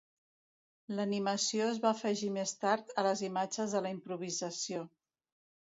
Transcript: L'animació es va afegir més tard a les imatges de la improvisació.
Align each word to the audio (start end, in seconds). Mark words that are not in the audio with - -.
L'animació 0.99 1.67
es 1.73 1.81
va 1.85 1.91
afegir 1.97 2.31
més 2.39 2.55
tard 2.65 2.91
a 3.03 3.05
les 3.11 3.25
imatges 3.31 3.79
de 3.79 3.87
la 3.89 3.95
improvisació. 3.99 4.87